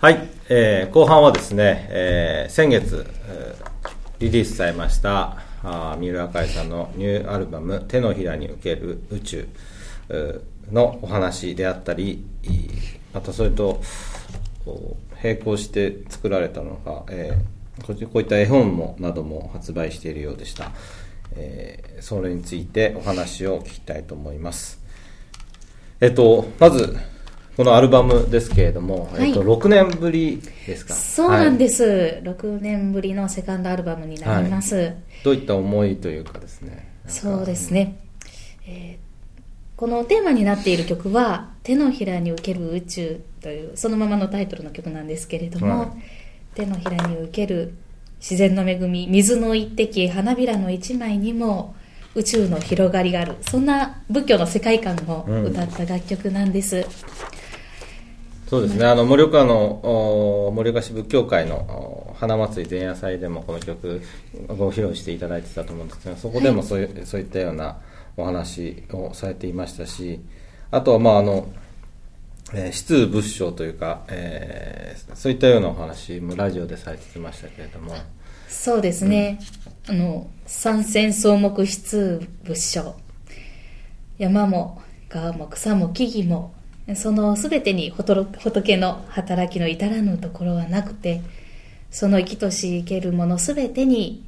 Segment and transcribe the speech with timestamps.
[0.00, 3.68] はい、えー後半はですね、えー先月、えー
[4.20, 9.48] リリースされましたあー三浦海さんのニューアルバム「手のひらに受ける宇宙」
[10.70, 12.24] のお話であったり
[13.12, 13.82] またそれと
[15.20, 20.70] 並行して作られたのが、えーこうこういった絵本もなども発売しているようでした、
[21.32, 24.80] えーそれについてお話を聞きたいと思います。
[26.00, 26.96] えっとまず
[27.58, 29.30] このアルバムですけれども、はい。
[29.30, 30.94] えっと、6年ぶりですか？
[30.94, 34.96] そうなんす、です、6年ぶりのセカンドアルバムになります、はい。
[35.24, 36.88] どういった思いというかですね。
[37.08, 37.98] そうですね、
[38.64, 39.08] えー
[39.74, 45.88] このテーマになっている曲は「手のひらに受ける宇宙」というそのままのタイトルの曲なんですけれども、はい。
[46.54, 47.74] 手のひらに受ける
[48.20, 51.76] 自然の恵み水の一滴花びらの一枚にも
[52.16, 53.34] 宇宙の広がりがある。
[53.42, 56.84] そんな仏教の世界観を歌った楽曲なんです、
[58.48, 64.00] そうですね、あの盛岡のお盛岡市仏教会のお花祭り前夜祭でもこの曲
[64.48, 67.76] ご披露していただいてたと思うんですけどそこでもそういう,、そういったような
[68.16, 70.20] お話をされていましたし
[70.70, 71.46] あとはまああの、
[72.54, 77.94] えー、質仏性というか、えーそういったようなお話もラジオでされてましたけれども。
[78.48, 79.38] そうですね、
[79.88, 82.94] あの三千草木質仏性
[84.18, 86.54] 山も川も草も木々も
[86.96, 91.20] その全てに仏仏の働きの至らぬところはなくて
[91.90, 94.24] その生きとし生けるもの全てに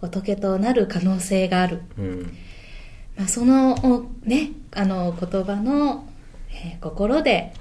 [0.00, 2.36] 仏となる可能性がある、うん。
[3.16, 6.06] まあ、そのおねあの言葉の、
[6.50, 7.52] えー心で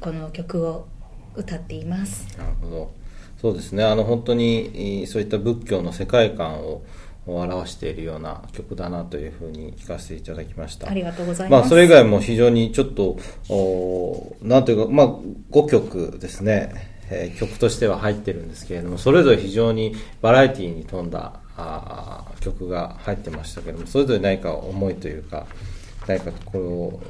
[0.00, 0.88] この曲を
[1.36, 2.26] 歌っています。
[2.36, 2.92] なるほど。
[3.40, 3.84] そうですね。
[3.84, 6.82] あの本当にえーそういった仏教の世界観を
[7.26, 10.88] 表しているような曲だなというふうに聞かせていただきました。
[10.88, 15.06] ありがとうございます、まあそれ以外も非常にちょっとおなんというかまあ
[15.50, 25.46] 5曲ですね、えー曲としては入ってるんですけれどもそれぞれ非常にバラエティーに富んだあー曲が入ってましたけれどもそれぞれ何か思いというか
[26.06, 27.00] 何かこれを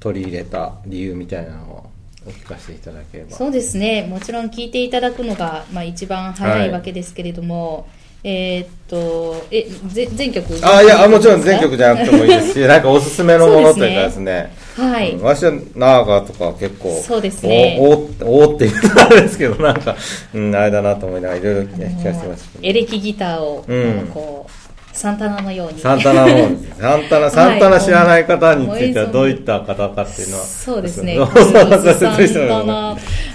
[0.00, 1.90] 取り入れた理由みたいなのを
[2.26, 3.36] お聞かせいただければ。
[3.36, 4.06] そうですね。
[4.08, 7.88] もちろん聞いていただくのが、まあ、一番早いわけですけれども、
[8.24, 10.46] えーっとえぜ全曲？
[10.62, 14.52] あいやあもちろん全曲じじゃなくてもいいですし なんかおすすめのものというかですね。
[14.76, 15.12] はい。
[15.12, 17.78] うん私はナーガとか結構そうですね。
[17.80, 19.96] おおおって言うとあれですけどなんか、
[20.34, 24.10] うん、あれだなと思いながらいろいろね聞かせてましたエレキギターを、うん。
[24.12, 24.62] こう
[24.92, 25.80] サンタナのように。
[25.80, 26.80] サンタナの方です。
[26.80, 31.18] サンタナ サンタナ知らない方についてはどういった方かっていうのはそうですね。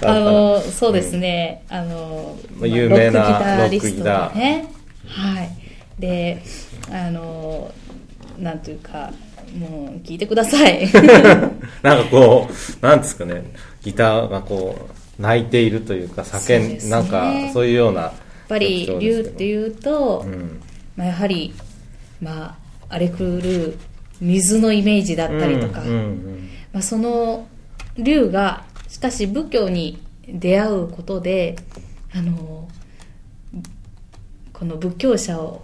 [0.00, 4.77] あの、そうですね、あの、まあ有名なロックギタリストロックギタね。
[5.08, 5.50] はい。
[5.98, 6.42] で、
[6.90, 7.72] あの、
[8.38, 9.12] なんというか、
[9.58, 10.88] もう聞いてください。
[11.82, 12.48] なんかこ
[12.82, 13.42] うなんですかね。
[13.82, 14.88] ギターがこ
[15.18, 16.88] う泣いているというか叫ん、ね。
[16.90, 18.14] なんかそういうようなややっ
[18.48, 20.60] ぱり、竜っていうと、うん。
[20.96, 21.54] まあ、やはり、
[22.20, 22.56] ま
[22.88, 23.74] あ、荒れ狂う
[24.20, 26.48] 水のイメージだったりとか、うんうん。
[26.72, 27.46] まあ、その
[27.98, 31.56] 竜がしかし仏教に出会うことで
[32.14, 32.67] あの
[34.58, 35.62] この仏教者を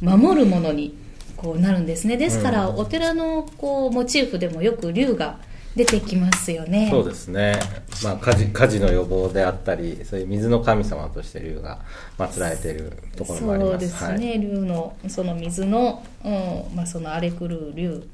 [0.00, 0.96] 守るものに
[1.36, 2.16] こうなるんですね。
[2.16, 5.38] ですから、お寺のこうモチーフでもよく竜が
[5.74, 6.88] 出てきますよね。
[6.90, 7.58] そうですね、
[8.04, 11.80] まあ、火事火事の予防であったりそういう水の神様として竜が
[12.18, 13.88] 祀られているところもあります。
[13.88, 18.06] そうですね、竜のその水の,、うんまあ、その荒れ狂う竜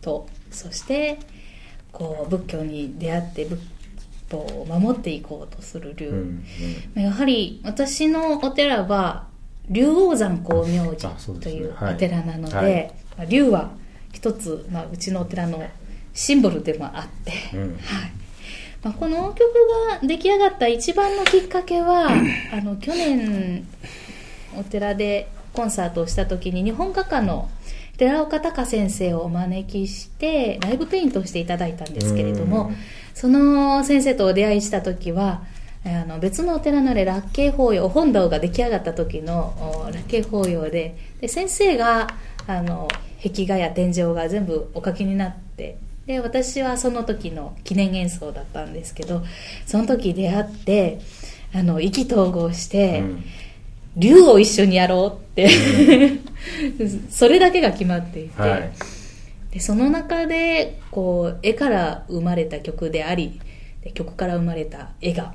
[0.00, 1.18] とそして
[1.92, 3.60] こう仏教に出会って仏
[4.30, 6.44] 法を守っていこうとする竜、はいうん。
[6.96, 9.29] うんやはり私のお寺は
[9.70, 11.10] 竜王山光明あ寺
[11.40, 12.92] というお寺なので、
[13.28, 13.70] 竜は
[14.12, 15.62] 一つ、まあ、うちのお寺の
[16.12, 17.60] シンボルでもあって、うん。
[17.62, 17.80] はい。
[18.82, 19.38] まあ、この曲
[19.90, 22.08] が出来上がった一番のきっかけは
[22.52, 23.66] あの去年
[24.56, 27.50] お寺でコンサートをした時に日本画家の
[27.98, 32.76] 寺岡隆先生をお招きしてライブペイントをしていただいたんですけれどもうん。
[33.12, 35.42] その先生とお出会いした時は
[35.84, 42.08] あの別のお寺の、ね、ラッケ法要本堂が出来上がった時のおラッケ法要でで先生が
[42.46, 42.88] あの
[43.22, 49.22] 壁画や天井が全部お書きになってで私はその時の記念演奏だったんですけど
[49.66, 51.00] その時出会って
[51.54, 53.24] あの意気投合して、うん。
[53.96, 55.48] 竜を一緒にやろうって
[57.10, 58.70] それだけが決まっていて、はい。
[59.52, 63.40] でその中でこう絵から生まれた曲であり
[63.82, 65.34] で曲から生まれた絵が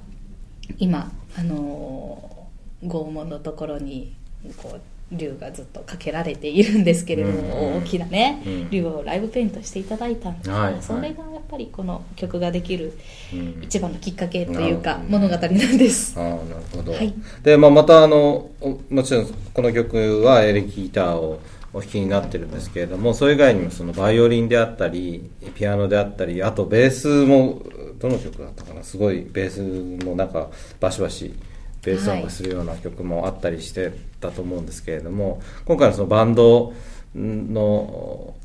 [0.78, 2.36] 今あのー
[2.84, 4.14] 拷問のところに
[4.58, 4.82] こう
[5.12, 7.74] 竜がずっとかけられているんですけれども、うん。
[7.74, 7.78] うん。
[7.78, 8.70] 大きなね、うん。
[8.72, 10.50] 竜をライブペイントしていただいたんです。
[10.50, 10.74] はい。
[10.74, 10.82] はい。
[10.82, 12.98] それがやっぱりこの曲ができる
[13.32, 13.60] うん。
[13.62, 16.20] 一番のきっかけというか物語なんです。
[16.20, 16.40] ああなる
[16.76, 17.14] ほど、はい。
[17.44, 21.40] で、まあ、またあのおもちろんこの曲はエレキギターを
[21.76, 27.62] お弾きになってるんですけれどもそれ以外にもそのバイオリンであったりピアノであったりあとベースも
[28.00, 30.50] どの曲だったかなすごいベースもなんか
[30.80, 31.36] バシバシ
[31.84, 36.74] ベース音がするような曲もあったりしてたと思うんですけれども、今回のそのバンド
[37.14, 37.62] の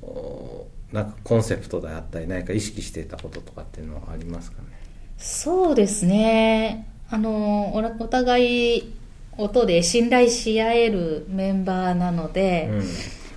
[0.02, 4.68] おなんかコンセプトであったり何か意識していたこととかっていうのはありますかね？
[5.16, 6.86] そうですね。
[7.08, 8.92] あの、おお互い
[9.38, 12.68] 音で信頼し合えるメンバーなので、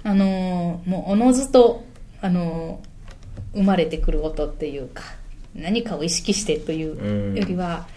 [0.04, 1.84] あの、もうおのずと、
[2.22, 2.82] あの、
[3.54, 5.04] 生まれてくる音っていうか、
[5.56, 7.88] 何かを意識してというよりは、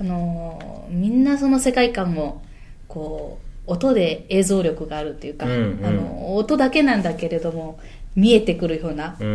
[0.00, 2.42] あの、みんなその世界観も、
[2.88, 5.86] こう、音で映像力があるっていうか、うんうん。
[5.86, 7.78] あの、音だけなんだけれども、
[8.16, 9.30] 見えてくるような、うん、う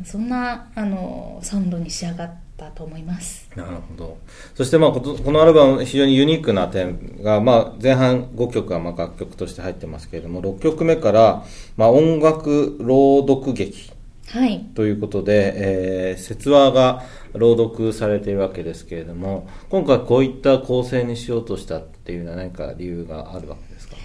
[0.00, 3.48] んそんな、あの、サウンドに仕上がったと思います。
[3.54, 4.18] なるほど。
[4.54, 11.44] そしてまあことこのアルバム非常にユニークな点が、まあ前半5曲はまあ楽曲として入ってますけれども、6曲目から
[11.76, 13.92] まあ音楽朗読劇
[14.28, 14.64] はい。
[14.74, 17.04] ということで、えー、説話が
[17.34, 23.96] 朗読されているわけですけれども、今回こういった構成にしようとしたっていうのは何か理由があるわけですか？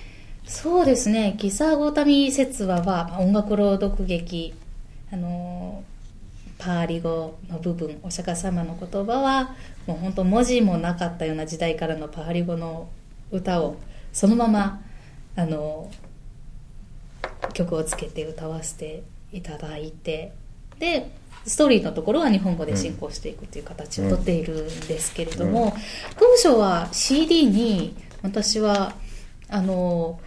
[0.46, 4.54] そうですね、ギサーゴータミ説話はまあ音楽朗読劇、
[5.12, 5.91] あのー
[6.62, 9.56] パーリ語の部分、お釈迦様の言葉は、
[9.88, 12.88] もう本当文字もなかったような時代からのパーリ語の
[13.32, 13.78] 歌を
[14.14, 14.84] そのまま、
[15.36, 15.90] あの
[17.54, 19.04] 曲をつけて歌わせて
[19.34, 20.34] いただいて、
[20.78, 21.10] で、
[21.48, 25.74] ストーリーのところは日本語で進行していくという形をとっているんですけれども、
[26.20, 28.94] 当初は CD に私は、
[29.50, 30.20] あの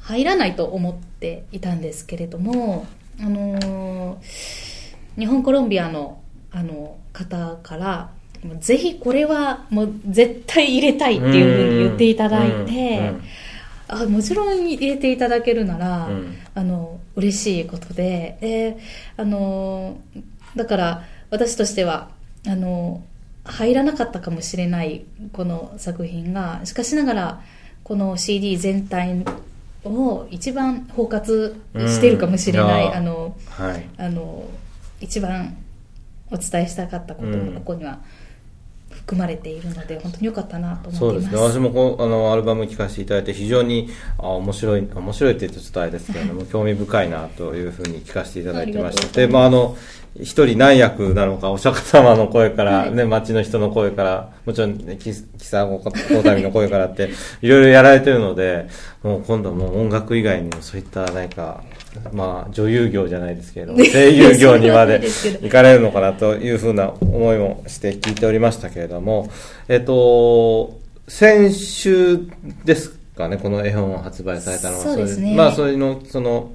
[0.00, 2.86] 入らないと思っていたんですけれども、
[3.20, 4.71] あのー
[5.18, 6.20] 日本コロンビアの
[6.50, 8.10] あの方から
[8.60, 13.22] ぜひこれはもう絶対入れたいっていうふうに言っていただいうんてうん。
[13.88, 16.36] あもちろん入れていただけるなら、うん。
[16.54, 18.78] あの嬉しいことでで
[19.16, 19.98] あの
[20.56, 22.10] だから私としては
[22.46, 23.02] あの
[23.44, 27.40] 入らなかったかもしれないこの作品がしかしながら
[27.84, 29.24] この CD 全体
[29.84, 31.54] を一番包括
[31.88, 32.94] しているかもしれない、うん。
[32.94, 33.88] あのはい。
[33.98, 34.44] あの
[35.02, 35.56] 一番
[36.30, 37.46] お伝えしたかったことうん。
[37.54, 37.98] もここには
[38.90, 41.52] 含まれているので、本当に良かったなとそうで思っます。
[41.52, 41.62] すね。
[41.62, 43.88] 私もこうあのアルバム聴かせていただいて非常に
[44.18, 49.14] あ面白い面白いって言っとあれですけれども興味深いなというふうに聞かせていただいてまして、ありがとうございます。
[49.14, 49.76] でまああの
[50.20, 52.92] 一人何役なのかお釈迦様の声から、はい。
[52.92, 55.90] ね町の人の声からもちろんねキキサゴコ
[56.22, 57.10] タミの声からって
[57.40, 58.68] いろいろやられてるので
[59.02, 61.62] もう今度はもう音楽以外にもそういった何か
[62.12, 65.00] まあ女優業じゃないですけれども 声優業にまで
[65.40, 69.30] 行かれるのかなというふうな思いもして聞いておりましたけれども、
[69.68, 70.78] えっと、
[71.08, 72.20] 先週
[72.64, 74.82] ですかね、この絵本を発売されたのは。
[74.82, 76.52] そうですねれまあ、それの、その、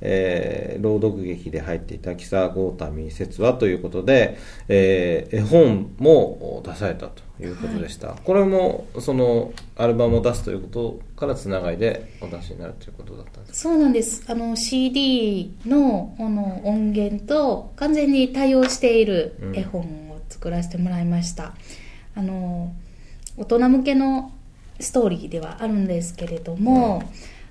[0.00, 4.38] えー朗読劇で入っていたキサゴータミ説話ということで、
[4.68, 8.08] えー絵本も出されたということでした。
[8.08, 14.24] これも、その、アルバムを出すということからつながりでお出しになるということだったんですそうなんです。
[14.26, 21.54] あの CD のあの音源と完全に対応している絵本を作らせてもらいました、
[22.14, 22.72] あの
[23.36, 24.32] 大人向けの
[24.78, 27.02] ストーリーではあるんですけれども、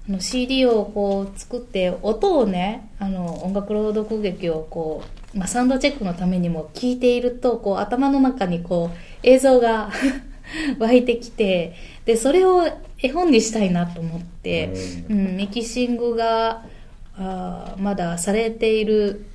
[0.09, 5.03] あの CD をこう作って音をねあの音楽朗読劇をこ
[5.35, 9.91] う、まあ、サウンドチェックのためにも聞いているとこう頭の中にこう映像が
[10.79, 11.75] 湧いてきて
[12.05, 12.67] でそれを
[13.01, 14.73] 絵本にしたいなと思って、
[15.09, 16.63] うん、ミキシングが
[17.15, 19.25] あーまだされている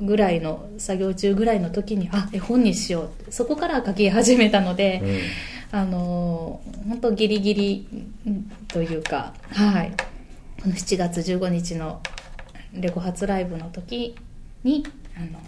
[0.00, 5.00] ぐらいの作業中ぐらいの時にあ絵本にしようってそこから書き始めたので、
[5.70, 7.86] あのー本当ギリギリ
[8.26, 9.92] うんというかはい
[10.64, 12.00] この7月15日の
[12.72, 14.16] レコ発ライブの時
[14.62, 14.82] に
[15.14, 15.38] あの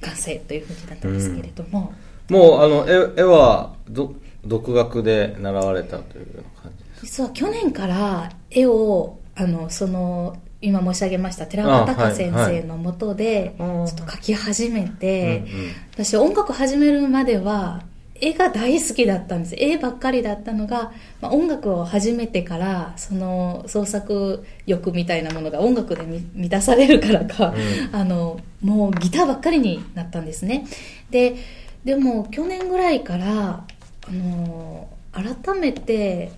[0.00, 1.94] 完成というふうになったんですけれども、
[2.28, 15.70] もう、あの、絵絵は、ど、独学で習われたというような感じです実は去年から絵をあのその今申し上げました寺岡隆先生のもとでちょっと描き始めて、うんうん。
[15.92, 17.84] 私音楽始めるまでは
[18.20, 19.54] 絵が大好きだったんです。
[19.58, 27.54] 絵ばっかりだったのが、まあ、音楽を始めてからその創作欲みたいなものが音楽でみ満たされるからか、
[27.92, 30.66] あのもうギターばっかりになったんですね。
[31.10, 31.36] で
[31.84, 33.64] でも去年ぐらいから
[34.08, 36.32] あの改めて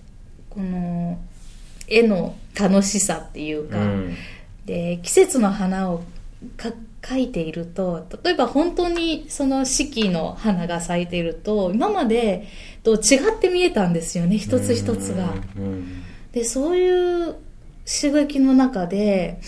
[0.49, 1.19] この
[1.87, 4.15] 絵の楽しさっていうか、うん。
[4.65, 6.03] で季節の花を
[6.55, 6.71] か
[7.01, 12.47] 描いていると例えば本当にその四季の花が咲いていると今まで
[12.83, 15.33] と違って見えたんですよね一つ一つが。
[15.57, 17.35] うんでそういう
[17.85, 19.41] 刺激の中で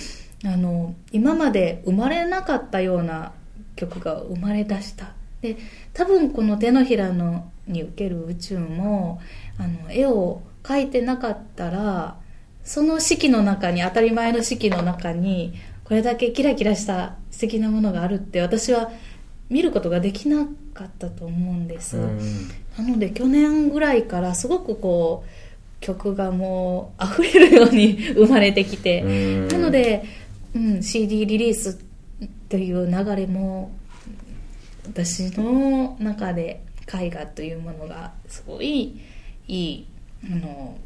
[0.43, 3.33] あの今まで生まれなかったような
[3.75, 5.57] 曲が生まれ出したで
[5.93, 9.21] 多分この手のひらのに受ける宇宙も
[9.57, 12.17] あの絵を描いてなかったら
[12.63, 15.53] その四季の中に当たり前の四季の中に
[15.83, 18.91] これだけキラキラした素敵なものがあるって私は
[19.49, 22.49] 見ることができなかったと思うんです、うん。
[22.77, 25.29] なので去年ぐらいからすごくこう
[25.81, 29.47] 曲がもう溢れるように 生まれてきて、うん。
[29.47, 30.03] なので、
[30.53, 31.79] うん、CD リリース
[32.49, 33.71] という流れも
[34.87, 38.99] 私の中で絵画というものがすごい
[39.47, 39.87] いい
[40.25, 40.77] あの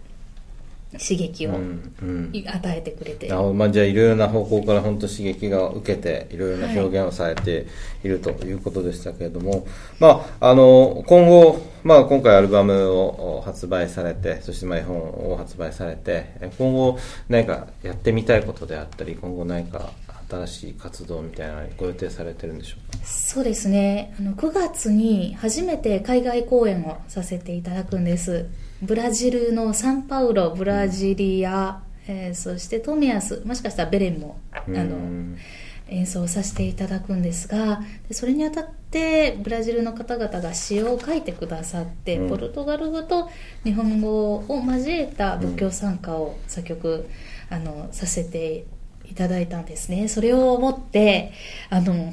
[1.00, 2.32] 刺激をうんうん。
[2.48, 6.38] 与えてくれて、なるほどまあ、じゃあいろいろな方向から本当刺激が受けてい。
[6.38, 7.66] ろいろな表現をされて
[8.04, 9.66] いるということでしたけれども、
[10.00, 17.00] まあ、あの今後、まあ、今回アルバムを発売されてそしてまあ絵本を発売されてえ今後
[17.30, 19.90] 何かやってみたいことであったり今後何か
[20.30, 23.06] 新しい活動みたいなのご予定されてるんでしょうか？
[23.06, 24.16] そうですね。
[24.20, 28.48] あの9月に初めて海外公演をさせていただくんです。
[28.82, 35.38] ブラジルのサンパウロブラジリア、えーそしてトミアスもしかしたらベレンもあのうん
[35.88, 42.30] 演奏させていただくんですがでそれにあたってブラジルの方々が詩を書いてくださって、うん。
[42.30, 43.30] ポルトガル語と
[43.64, 47.08] 日本語を交えた仏教参加を作曲、
[47.52, 48.66] あのさせて
[49.10, 50.08] いただいたんですね。
[50.08, 51.32] それをもって
[51.70, 52.12] あの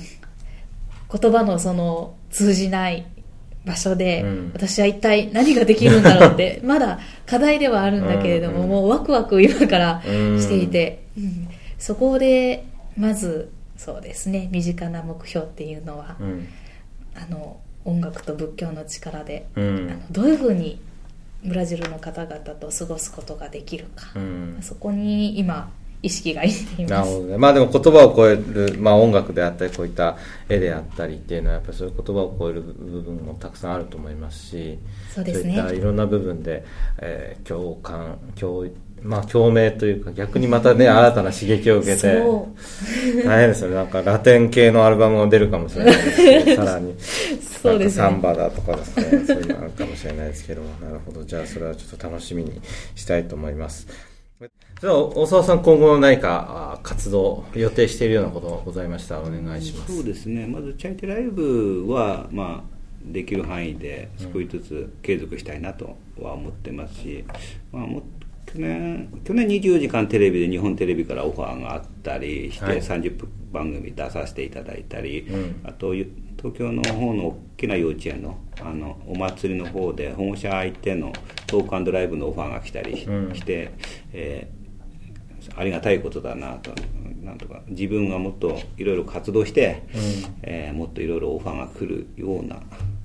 [1.13, 3.07] 言葉のその通じない
[3.65, 4.51] 場所で、うん。
[4.55, 11.49] 私は一体何ができるんだろうって まだ課題ではあるんだけれども、うんうんもうワクワク今からしていて、うん。
[11.79, 12.65] そこで
[12.97, 16.49] まずそうですね身近な目標っていうのは、うん。
[17.15, 19.91] あの音楽と仏教の力で、うん。
[19.91, 20.81] あのどういうふうに
[21.45, 24.59] ブラジルの方々と過ごすことができるか、うん。
[24.63, 25.71] そこに今
[26.03, 27.39] 意識がいっていますなるほどね。
[27.39, 30.17] まあでも言葉を超える、まあ音楽であったり、こういった
[30.49, 34.79] 絵であったりっていうのは、やっぱりそういう言葉を超える部分もたくさんあると思いますし、
[35.15, 36.65] そうですねいったいろんな部分で、
[36.99, 38.67] えー共感、共、
[39.03, 42.21] まあ共鳴というか、逆にまたね、新たな刺激を受けて、
[43.25, 43.77] 大変ですよね。
[43.77, 46.95] なんかラテン系のアルバムが出るかもしれないですけど、 さらに。
[46.99, 51.23] そうですねサンバだとかですね、そういうのあるかもしれないですけども、なるほど。
[51.23, 52.61] じゃあそれはちょっと楽しみに
[52.97, 54.12] したいと思います。
[54.81, 59.97] じゃあ、大沢さん、今後の何かあ活動、予定しているようなことがございましたらお願いします。
[59.97, 60.47] そうですね。
[60.47, 62.73] まずチャイティライブは、まあ、
[63.05, 67.25] できる範囲で少しずつ継続したいなとは思ってますし、
[67.73, 68.03] まあ、も
[68.47, 72.77] 去年去年24時間テレビで日本テレビからオファーがあったりして、はい。
[72.79, 75.61] 30分番組出させていただいたり、うん。
[75.65, 76.11] あとゆ
[76.43, 81.13] 東京の方の大きな幼稚園のあのお祭りの方で保護者相手の
[81.47, 83.33] トークライブのオファーが来たりし,、うん。
[83.33, 83.71] て、
[84.13, 84.63] えー
[85.57, 86.73] ありがたいことだなと。
[87.21, 89.83] なんとか自分がもっといろいろ活動して、
[90.43, 92.61] えーもっといろいろオファーが来るような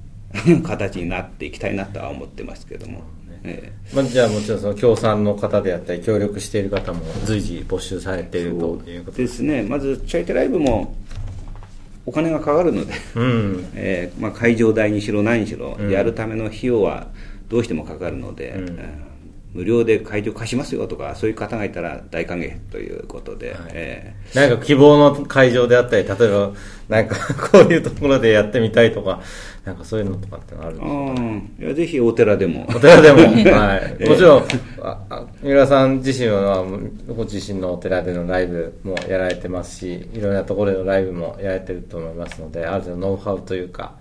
[0.63, 3.01] 形になっていきたいなとは思ってますけども、
[3.43, 9.37] えまあ、じゃあもちろんその協賛の方であったり、協力している方も随時募集されているということでです。
[9.37, 9.63] すね。
[9.63, 10.95] まずチャイテライブも
[12.07, 13.65] お金がかかるので、うん。
[13.75, 15.91] えーまあ、会場代にしろ何にしろ、うん。
[15.91, 17.07] やるための費用は
[17.49, 18.63] どうしてもかかるので、うん。
[18.63, 19.07] えー
[19.53, 23.57] 無料で会場貸しますよとかそういう方がいたら大歓迎ということで、はい。
[23.73, 26.51] えなんか希望の会場であったり、例えば、
[26.89, 27.15] なんか
[27.51, 29.19] こういうところでやってみたいとか、
[29.65, 31.21] なんかそういうのとかってのあるんーですか？
[31.21, 31.51] うん。
[31.59, 32.67] いやぜひお寺でも。
[32.69, 33.19] お寺でも、
[33.51, 34.07] はい。
[34.07, 34.43] もちろん、
[34.81, 35.06] ああ
[35.41, 36.63] 三浦さん自身は、
[37.07, 43.95] ご自身のお寺でのライブもやられてますし、いろんなところでのライブもやられてると思いますので、ある程度ノウハウというか、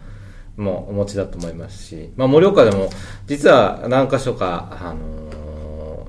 [0.56, 2.88] もうお持ちだと思いますし、まあ、盛岡でも、
[3.26, 5.46] 実は何箇所か、あのー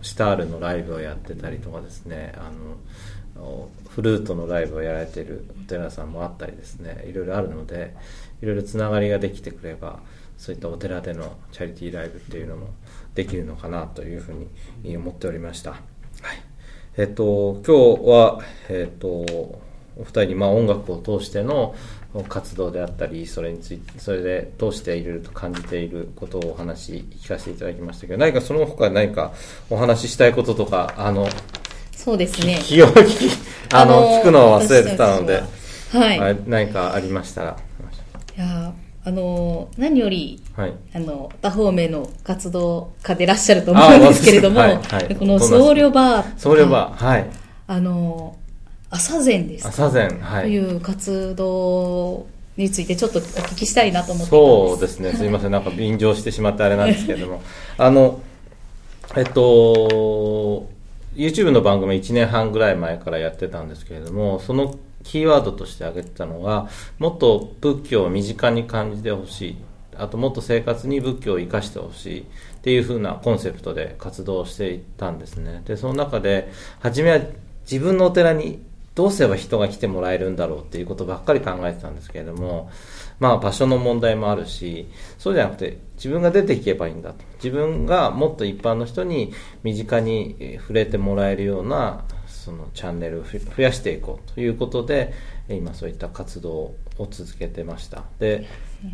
[0.02, 2.52] シタールのライブをやってたりとかですね、あ
[3.40, 7.96] の、フルートのライブをやられてるお寺さんもあったりですね、いろいろあるので、
[8.42, 10.00] いろいろつながりができてくれば、
[10.38, 12.68] そういったお寺でのチャリティーライブっていうのも
[13.18, 14.36] できるのかなというふう
[14.84, 15.72] に思っておりました。
[15.72, 15.82] はい。
[16.98, 21.74] えっと、今日は、えっと、お二人にまあ音楽を通しての
[22.30, 29.34] 活動であったり、それについて、それで通していろいろと感じていることをお話聞かせていただきましたけど、何かその他何か
[29.72, 31.28] お話ししたいこととか、あの、
[31.96, 33.32] そうですね気を 聞き、
[33.74, 35.42] あの、聞くのを忘れてたので、
[35.92, 37.58] はい何かありましたら。
[39.08, 40.74] ああの何よりはい。
[40.94, 47.30] あの多方面の活動家でいらっしゃると思うんですけれども、はいはいこの僧侶バー僧侶バー、はい。
[47.68, 48.36] あの
[48.90, 50.44] 朝禅です朝禅、はい。
[50.44, 57.42] という活動についてちょっとお聞きしたいなと思ってそうですね、すいません、なんか便乗してしまってあれなんですけれども、
[57.78, 58.20] あの、
[59.16, 60.68] えっと、
[61.16, 64.76] YouTube の番組1年半ぐらい前からやってたんですけれども、その
[65.08, 66.68] キーワードとして挙げてたのが、
[67.00, 69.58] もっと仏教を身近に感じてほしい。
[69.96, 72.26] あともっと生活に仏教を生かしてほしいっ
[72.62, 75.64] ていう風なコンセプトで活動していったんですね。
[75.66, 77.22] で、その中で、初めは
[77.64, 78.62] 自分のお寺に
[78.96, 82.70] どうすれば人が来てもらえるんだろうっていうことばっかり考えてたんですけれども、
[83.20, 84.88] まあ場所の問題もあるし、
[85.18, 87.24] そうじゃなくて自分が出ていけばいいんだと。
[87.36, 89.34] 自分がもっと一般の人に
[89.64, 92.04] 身近に触れてもらえるような
[92.48, 95.14] そのチャンネルをふ増やしていこうということで、
[95.50, 96.78] えー今そういった活動を
[97.10, 98.04] 続けてました。
[98.20, 98.48] で、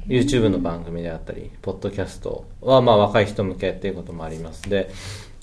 [0.07, 4.67] YouTube の番組であったり、ポッドキャストはまあ若い人向けっていうこともあります。
[4.67, 4.89] で、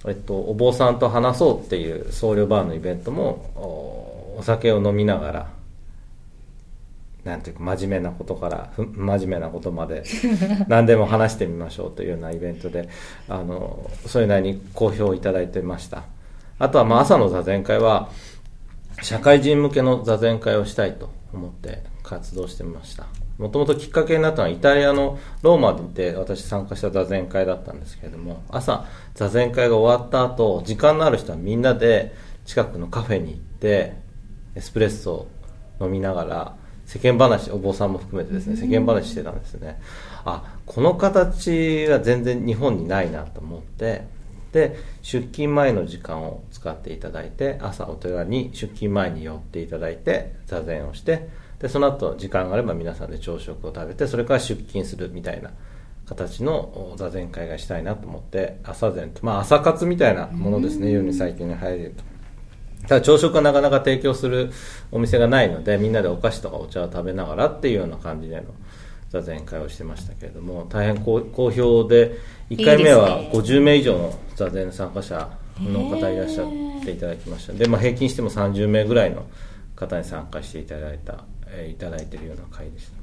[0.09, 5.51] えっと、お坊さんと話そうっていう僧侶バーのイベントも、おお酒を飲みながら、
[7.25, 10.03] なんていうか真面目なことからふ真面目なことまで
[10.69, 12.89] 何でも話してみましょうというようなイベントで
[13.29, 16.05] あのそれなりに好評をいただいてました
[16.61, 18.11] あとはまあ朝の座禅会は
[19.03, 23.07] 社会人向けの座禅会をしたいと思って活動してみました。
[23.39, 32.15] もともときっかけになったのはイタリアのローマで私参加した座禅会だったんですけれども朝座禅会が終わった後時間のある人はみんなで
[32.45, 33.95] 近くのカフェに行って
[34.55, 35.27] エスプレッソ
[35.81, 39.81] を飲みながら世間話お坊さんも含めてですね世間話してたんですね。
[40.27, 44.07] あこの形は全然日本にないなと思って
[44.53, 51.29] で出勤前の時間を使っていただいて朝お寺に出勤前に寄っていただいて座禅をして
[51.61, 55.51] でその後時間があれば皆さんで朝食を食べてそれから出勤するみたいな
[56.07, 62.11] 形のお座禅会がしたいなと思って朝禅とまあ朝活みたいなものですね世に最近に入れると。
[62.89, 64.51] ただ朝食はなかなか提供する
[64.91, 68.47] お店がないのでみんなでお菓子とかお茶を食べながらっていうような感じでの
[69.11, 72.17] 座禅会をしてましたけれども大変好好評で
[72.49, 77.53] 1回目はいいです50名以上の座禅参加者の方いらっしゃっていただきました。
[77.53, 79.27] で、まあ、平均しても30名ぐらいの
[79.77, 83.01] 方に参加していただいた、えーいただいているような会でした。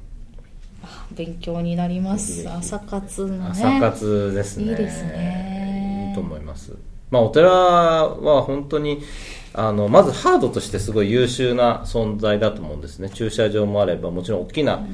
[1.12, 2.48] 勉強になります。
[2.50, 3.46] 朝活のね。
[3.50, 4.63] 朝活ですね。
[4.65, 6.08] いいですね。
[6.10, 6.74] いいと思います。
[7.12, 9.02] まあお寺は本当に
[9.54, 13.10] あのまずハードとしてすごい優秀な存在だと思うんですね。
[13.10, 14.86] 駐車場もあればもちろん大きな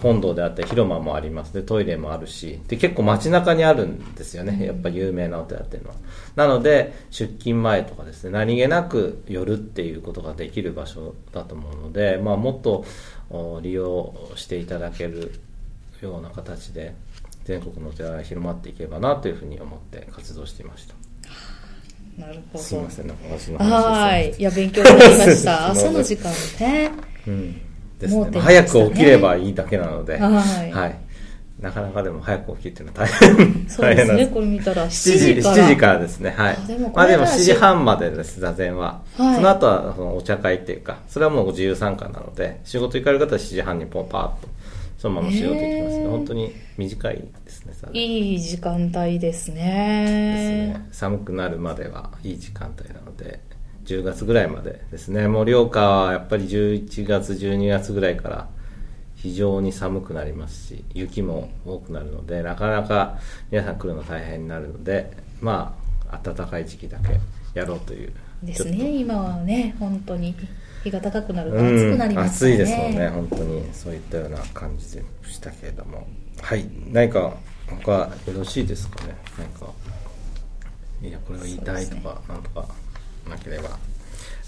[0.00, 1.52] 本堂であったり広間もあります。
[1.54, 2.60] でトイレもあるし。
[2.68, 4.66] で結構街中にあるんですよね。
[4.66, 5.96] やっぱ有名なお寺っていうのは。
[6.36, 12.84] なので出勤前とかですね何気なく寄るっていうことができる場所だと思うので、まあ、もっと
[13.30, 15.32] お利用していただける
[16.00, 16.94] ような形で
[17.44, 20.94] 全国のお寺が広まっていけばなというふうに思って活動していました。
[22.18, 22.64] なるほど。
[22.64, 24.30] すいませんなんか私の話ですはい。
[24.32, 25.68] いや勉強になりました。
[25.70, 26.90] 朝の時間ね。
[27.26, 27.67] うん
[27.98, 28.20] ですね。
[28.20, 31.08] 盲点まあ早く起きればいいだけなので、はい。
[31.60, 33.36] なかなかでも早く起きるっていうのは大変。
[33.36, 34.28] そうです大変なんです。
[34.28, 35.56] ねこれ見たら7 7時時から。
[35.56, 36.30] 7時からですね。
[36.30, 36.56] はい。
[36.56, 39.34] あでもこまあでもれなら7時半までです座禅は、はい。
[39.34, 44.48] その後はそのお茶会っていうかそれはもう自由参加なので仕事行かれる方は7時半にポンパーッと
[44.98, 47.96] そのまま仕事行きますね、本当に短いですね座禅。
[48.02, 50.86] いい時間帯ですですねね。
[50.92, 53.40] 寒くなるまではいい時間帯なので
[53.88, 55.26] 10月ぐらいまでですね。
[55.28, 58.48] 盛岡はやっぱり11月12月ぐらいから
[59.16, 63.18] 非常に寒くなりますし雪も多くなるのでなかなか
[63.50, 65.74] 皆さん来るの大変になるのでま
[66.10, 67.18] あ暖かい時期だけ
[67.58, 68.90] やろうというですね。
[68.98, 70.34] 今はね本当に
[70.84, 72.62] 日が高くなるとう暑くんなりますからね。
[72.62, 73.08] 暑いですもんね。
[73.08, 73.64] 本当に。
[73.72, 76.06] そういったような感じでしたけれども。
[76.40, 76.68] はい。
[76.92, 77.32] 何か
[77.66, 79.16] 他よろしいですかね？
[79.36, 79.72] 何か。
[81.02, 82.60] いやこれを言いたいとか、なんとか。
[82.60, 82.66] な
[83.48, 83.78] ければ。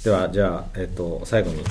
[0.05, 1.63] ではじゃあ、えっと最後に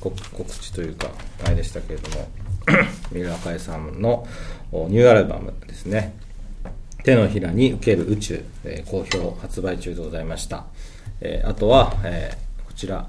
[0.00, 0.14] 告
[0.46, 1.10] 知というか
[1.44, 2.28] あれでしたけれども
[3.12, 4.26] 三浦赤井さんの
[4.72, 6.14] ニューアルバムですね。
[7.04, 10.66] 手のひらに受ける宇宙、えー好評発売中でございました、
[11.22, 13.06] えーあとは、えーこちら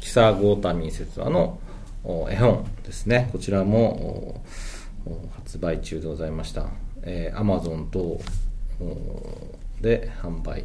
[0.00, 1.58] キサゴータミン説話の
[2.04, 3.28] お絵本ですね。
[3.32, 4.42] こちらも
[5.36, 6.66] 発売中でございました、
[7.02, 8.20] えー、Amazon 等
[9.80, 10.64] で販売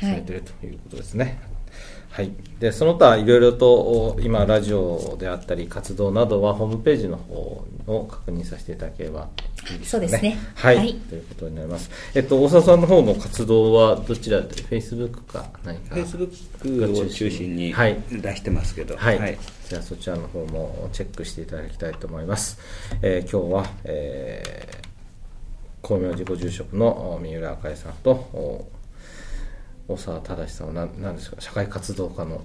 [0.00, 1.24] されているということですね。
[1.24, 1.36] はい、
[2.60, 7.34] でその他いろいろと今ラジオであったり活動などはホームページの方
[7.86, 9.28] を確認させていただければ
[9.70, 10.38] いいですかそうですね。
[10.54, 10.94] はい、はい。
[10.94, 11.90] ということになります。
[12.14, 15.94] えっと大沢さんの方の活動はどちらで、フェイスブックか何か。
[15.94, 18.00] フェイスブックを中心にはい。
[18.10, 22.58] 出してますけど、はい、じゃあそちらの方もチェックしていただきたいと思います。
[23.02, 28.68] えー今日は、えー、光明寺ご住職のお三浦赤井さんとお
[29.86, 31.36] 大沢正さんは何何ですか？
[31.40, 32.42] 社会活動家の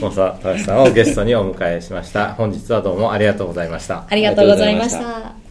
[0.00, 2.34] 大沢正さんをゲストにお迎えしました。
[2.34, 4.04] 本日はどうもありがとうございました。
[4.08, 5.41] ありがとうございました。